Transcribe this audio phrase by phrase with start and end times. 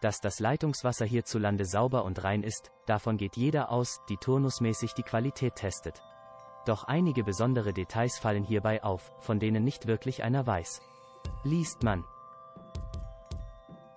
[0.00, 5.02] Dass das Leitungswasser hierzulande sauber und rein ist, davon geht jeder aus, die turnusmäßig die
[5.02, 6.02] Qualität testet.
[6.66, 10.82] Doch einige besondere Details fallen hierbei auf, von denen nicht wirklich einer weiß.
[11.44, 12.04] Liest man.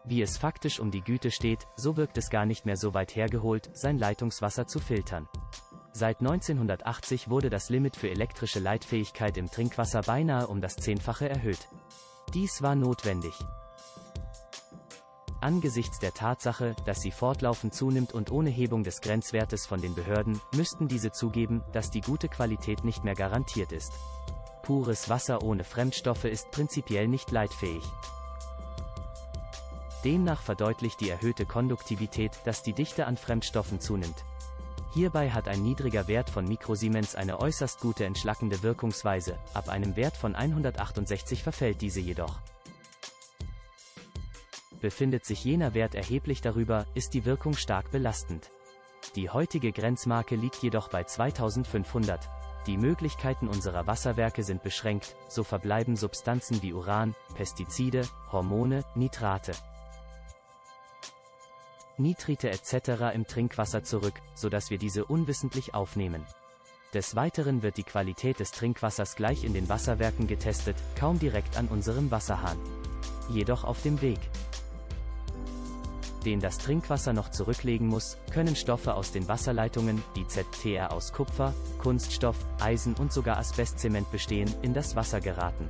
[0.05, 3.15] Wie es faktisch um die Güte steht, so wirkt es gar nicht mehr so weit
[3.15, 5.27] hergeholt, sein Leitungswasser zu filtern.
[5.91, 11.67] Seit 1980 wurde das Limit für elektrische Leitfähigkeit im Trinkwasser beinahe um das Zehnfache erhöht.
[12.33, 13.33] Dies war notwendig.
[15.41, 20.41] Angesichts der Tatsache, dass sie fortlaufend zunimmt und ohne Hebung des Grenzwertes von den Behörden,
[20.53, 23.93] müssten diese zugeben, dass die gute Qualität nicht mehr garantiert ist.
[24.63, 27.83] Pures Wasser ohne Fremdstoffe ist prinzipiell nicht leitfähig.
[30.03, 34.25] Demnach verdeutlicht die erhöhte Konduktivität, dass die Dichte an Fremdstoffen zunimmt.
[34.93, 40.17] Hierbei hat ein niedriger Wert von Mikrosiemens eine äußerst gute entschlackende Wirkungsweise, ab einem Wert
[40.17, 42.39] von 168 verfällt diese jedoch.
[44.81, 48.49] Befindet sich jener Wert erheblich darüber, ist die Wirkung stark belastend.
[49.15, 52.29] Die heutige Grenzmarke liegt jedoch bei 2500.
[52.65, 59.53] Die Möglichkeiten unserer Wasserwerke sind beschränkt, so verbleiben Substanzen wie Uran, Pestizide, Hormone, Nitrate.
[61.97, 63.13] Nitrite etc.
[63.13, 66.25] im Trinkwasser zurück, sodass wir diese unwissentlich aufnehmen.
[66.93, 71.67] Des Weiteren wird die Qualität des Trinkwassers gleich in den Wasserwerken getestet, kaum direkt an
[71.67, 72.57] unserem Wasserhahn.
[73.29, 74.19] Jedoch auf dem Weg,
[76.25, 81.53] den das Trinkwasser noch zurücklegen muss, können Stoffe aus den Wasserleitungen, die ZTR aus Kupfer,
[81.77, 85.69] Kunststoff, Eisen und sogar Asbestzement bestehen, in das Wasser geraten.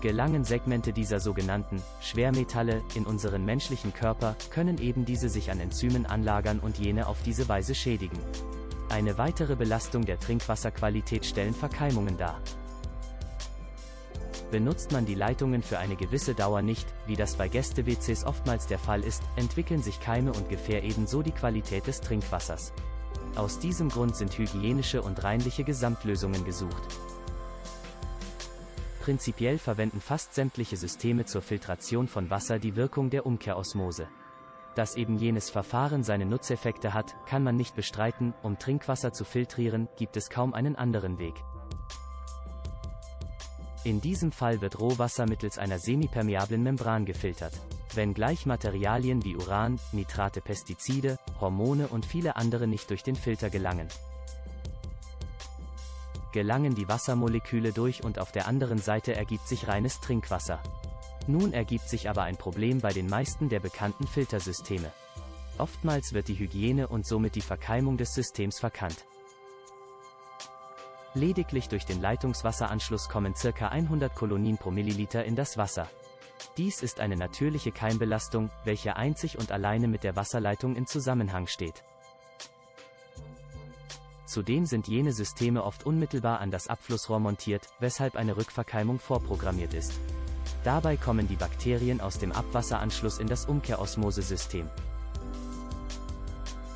[0.00, 6.06] Gelangen Segmente dieser sogenannten Schwermetalle in unseren menschlichen Körper, können eben diese sich an Enzymen
[6.06, 8.18] anlagern und jene auf diese Weise schädigen.
[8.88, 12.40] Eine weitere Belastung der Trinkwasserqualität stellen Verkeimungen dar.
[14.50, 18.78] Benutzt man die Leitungen für eine gewisse Dauer nicht, wie das bei Gäste-WCs oftmals der
[18.78, 22.72] Fall ist, entwickeln sich Keime und Gefähr ebenso die Qualität des Trinkwassers.
[23.34, 26.82] Aus diesem Grund sind hygienische und reinliche Gesamtlösungen gesucht.
[29.00, 34.08] Prinzipiell verwenden fast sämtliche Systeme zur Filtration von Wasser die Wirkung der Umkehrosmose.
[34.74, 39.88] Dass eben jenes Verfahren seine Nutzeffekte hat, kann man nicht bestreiten, um Trinkwasser zu filtrieren,
[39.96, 41.34] gibt es kaum einen anderen Weg.
[43.86, 47.52] In diesem Fall wird Rohwasser mittels einer semipermeablen Membran gefiltert.
[47.94, 53.86] Wenngleich Materialien wie Uran, Nitrate Pestizide, Hormone und viele andere nicht durch den Filter gelangen
[56.32, 60.62] gelangen die Wassermoleküle durch und auf der anderen Seite ergibt sich reines Trinkwasser.
[61.26, 64.92] Nun ergibt sich aber ein Problem bei den meisten der bekannten Filtersysteme.
[65.56, 69.06] Oftmals wird die Hygiene und somit die Verkeimung des Systems verkannt.
[71.16, 73.68] Lediglich durch den Leitungswasseranschluss kommen ca.
[73.68, 75.88] 100 Kolonien pro Milliliter in das Wasser.
[76.58, 81.82] Dies ist eine natürliche Keimbelastung, welche einzig und alleine mit der Wasserleitung in Zusammenhang steht.
[84.26, 89.94] Zudem sind jene Systeme oft unmittelbar an das Abflussrohr montiert, weshalb eine Rückverkeimung vorprogrammiert ist.
[90.64, 94.68] Dabei kommen die Bakterien aus dem Abwasseranschluss in das Umkehrosmosesystem.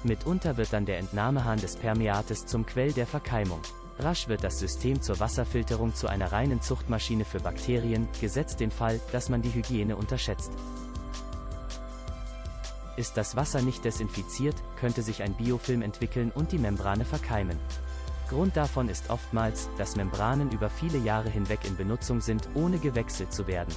[0.03, 3.61] Mitunter wird dann der Entnahmehahn des Permeates zum Quell der Verkeimung.
[4.03, 9.01] Rasch wird das System zur Wasserfilterung zu einer reinen Zuchtmaschine für Bakterien, gesetzt den Fall,
[9.13, 10.53] dass man die Hygiene unterschätzt.
[12.97, 17.59] Ist das Wasser nicht desinfiziert, könnte sich ein Biofilm entwickeln und die Membrane verkeimen.
[18.29, 23.33] Grund davon ist oftmals, dass Membranen über viele Jahre hinweg in Benutzung sind, ohne gewechselt
[23.33, 23.75] zu werden.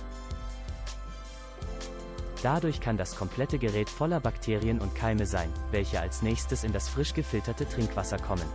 [2.43, 6.89] Dadurch kann das komplette Gerät voller Bakterien und Keime sein, welche als nächstes in das
[6.89, 8.45] frisch gefilterte Trinkwasser kommen.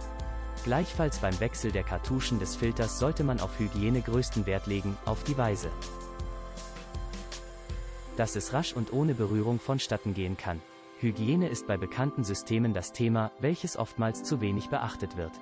[0.64, 5.24] Gleichfalls beim Wechsel der Kartuschen des Filters sollte man auf Hygiene größten Wert legen, auf
[5.24, 5.70] die Weise,
[8.16, 10.60] dass es rasch und ohne Berührung vonstatten gehen kann.
[11.00, 15.32] Hygiene ist bei bekannten Systemen das Thema, welches oftmals zu wenig beachtet wird.